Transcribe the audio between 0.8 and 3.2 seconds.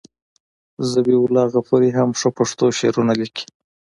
ذبیح الله غفوري هم ښه پښتو شعرونه